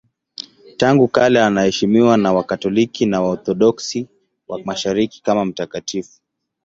[0.77, 4.07] Tangu kale anaheshimiwa na Wakatoliki na Waorthodoksi
[4.47, 6.19] wa Mashariki kama mtakatifu.